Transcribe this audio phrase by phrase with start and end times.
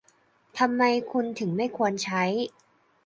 [0.57, 2.23] ทำไมคุณถึงไม่ควรใช้